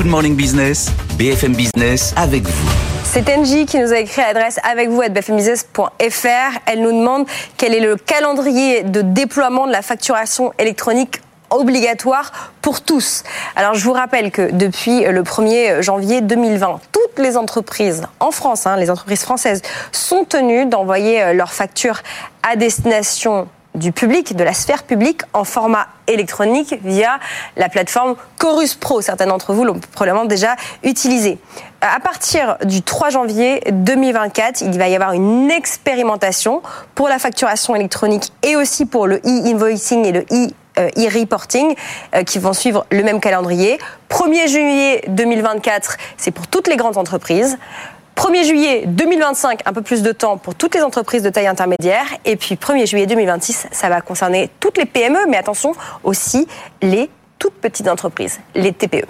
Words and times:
Good 0.00 0.08
Morning 0.08 0.34
Business, 0.34 0.90
BFM 1.18 1.54
Business 1.54 2.14
avec 2.16 2.44
vous. 2.44 2.70
C'est 3.04 3.28
Angie 3.36 3.66
qui 3.66 3.78
nous 3.78 3.92
a 3.92 3.98
écrit 3.98 4.22
l'adresse 4.22 4.58
avec 4.64 4.88
vous 4.88 5.02
à 5.02 5.10
bfmbusiness.fr. 5.10 6.58
Elle 6.64 6.80
nous 6.80 6.92
demande 6.92 7.26
quel 7.58 7.74
est 7.74 7.80
le 7.80 7.96
calendrier 7.96 8.82
de 8.82 9.02
déploiement 9.02 9.66
de 9.66 9.72
la 9.72 9.82
facturation 9.82 10.54
électronique 10.58 11.20
obligatoire 11.50 12.32
pour 12.62 12.80
tous. 12.80 13.24
Alors 13.56 13.74
je 13.74 13.84
vous 13.84 13.92
rappelle 13.92 14.30
que 14.30 14.50
depuis 14.50 15.04
le 15.04 15.22
1er 15.22 15.82
janvier 15.82 16.22
2020, 16.22 16.80
toutes 16.92 17.18
les 17.18 17.36
entreprises 17.36 18.06
en 18.20 18.30
France, 18.30 18.66
hein, 18.66 18.76
les 18.76 18.88
entreprises 18.88 19.20
françaises, 19.20 19.60
sont 19.92 20.24
tenues 20.24 20.64
d'envoyer 20.64 21.22
euh, 21.22 21.32
leurs 21.34 21.52
factures 21.52 22.00
à 22.42 22.56
destination 22.56 23.48
du 23.74 23.92
public, 23.92 24.34
de 24.36 24.44
la 24.44 24.52
sphère 24.52 24.82
publique, 24.82 25.22
en 25.32 25.44
format 25.44 25.86
électronique 26.06 26.74
via 26.84 27.20
la 27.56 27.68
plateforme 27.68 28.16
Chorus 28.38 28.74
Pro. 28.74 29.00
Certains 29.00 29.26
d'entre 29.26 29.52
vous 29.52 29.64
l'ont 29.64 29.80
probablement 29.92 30.24
déjà 30.24 30.56
utilisé. 30.82 31.38
À 31.80 32.00
partir 32.00 32.56
du 32.64 32.82
3 32.82 33.10
janvier 33.10 33.62
2024, 33.70 34.62
il 34.62 34.76
va 34.78 34.88
y 34.88 34.94
avoir 34.94 35.12
une 35.12 35.50
expérimentation 35.50 36.62
pour 36.94 37.08
la 37.08 37.18
facturation 37.18 37.74
électronique 37.76 38.32
et 38.42 38.56
aussi 38.56 38.86
pour 38.86 39.06
le 39.06 39.16
e-invoicing 39.18 40.04
et 40.04 40.12
le 40.12 40.26
e 40.32 40.50
e-reporting 40.78 41.74
euh, 42.14 42.22
qui 42.22 42.38
vont 42.38 42.52
suivre 42.52 42.86
le 42.90 43.02
même 43.02 43.20
calendrier. 43.20 43.78
1er 44.08 44.48
juillet 44.48 45.04
2024, 45.08 45.96
c'est 46.16 46.30
pour 46.30 46.46
toutes 46.46 46.68
les 46.68 46.76
grandes 46.76 46.96
entreprises. 46.96 47.58
1er 48.20 48.44
juillet 48.44 48.84
2025, 48.86 49.62
un 49.64 49.72
peu 49.72 49.80
plus 49.80 50.02
de 50.02 50.12
temps 50.12 50.36
pour 50.36 50.54
toutes 50.54 50.74
les 50.74 50.82
entreprises 50.82 51.22
de 51.22 51.30
taille 51.30 51.46
intermédiaire. 51.46 52.04
Et 52.26 52.36
puis 52.36 52.56
1er 52.56 52.86
juillet 52.86 53.06
2026, 53.06 53.68
ça 53.72 53.88
va 53.88 54.02
concerner 54.02 54.50
toutes 54.60 54.76
les 54.76 54.84
PME, 54.84 55.20
mais 55.26 55.38
attention 55.38 55.72
aussi 56.04 56.46
les 56.82 57.08
toutes 57.38 57.54
petites 57.54 57.88
entreprises, 57.88 58.38
les 58.54 58.74
TPE. 58.74 59.06